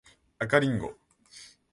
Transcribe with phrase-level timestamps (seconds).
[0.39, 0.95] 赤リンゴ